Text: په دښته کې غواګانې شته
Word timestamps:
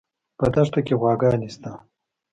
په 0.37 0.45
دښته 0.53 0.79
کې 0.85 0.93
غواګانې 1.01 1.47
شته 1.53 1.71